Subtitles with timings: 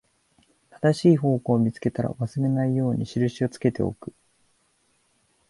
[0.71, 4.11] 正しい方向を見つけたら、忘れないように印をつけておく